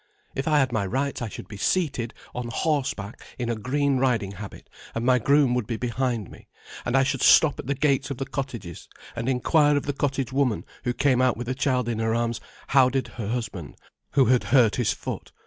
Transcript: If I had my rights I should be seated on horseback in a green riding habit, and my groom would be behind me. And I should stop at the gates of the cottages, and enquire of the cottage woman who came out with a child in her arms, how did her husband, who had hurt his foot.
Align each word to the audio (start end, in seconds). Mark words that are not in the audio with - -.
If 0.33 0.47
I 0.47 0.57
had 0.57 0.71
my 0.71 0.83
rights 0.83 1.21
I 1.21 1.29
should 1.29 1.47
be 1.47 1.57
seated 1.57 2.15
on 2.33 2.47
horseback 2.51 3.21
in 3.37 3.51
a 3.51 3.55
green 3.55 3.97
riding 3.99 4.31
habit, 4.31 4.67
and 4.95 5.05
my 5.05 5.19
groom 5.19 5.53
would 5.53 5.67
be 5.67 5.77
behind 5.77 6.31
me. 6.31 6.47
And 6.85 6.97
I 6.97 7.03
should 7.03 7.21
stop 7.21 7.59
at 7.59 7.67
the 7.67 7.75
gates 7.75 8.09
of 8.09 8.17
the 8.17 8.25
cottages, 8.25 8.89
and 9.15 9.29
enquire 9.29 9.77
of 9.77 9.85
the 9.85 9.93
cottage 9.93 10.33
woman 10.33 10.65
who 10.85 10.93
came 10.93 11.21
out 11.21 11.37
with 11.37 11.47
a 11.49 11.53
child 11.53 11.87
in 11.87 11.99
her 11.99 12.15
arms, 12.15 12.41
how 12.69 12.89
did 12.89 13.09
her 13.09 13.27
husband, 13.27 13.75
who 14.13 14.25
had 14.25 14.45
hurt 14.45 14.77
his 14.77 14.91
foot. 14.91 15.31